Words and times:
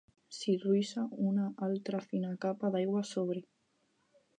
S'hi 0.35 0.53
ruixa 0.63 1.03
una 1.33 1.51
altra 1.67 2.03
fina 2.09 2.35
capa 2.47 2.75
d'aigua 2.77 3.05
a 3.05 3.09
sobre. 3.15 3.49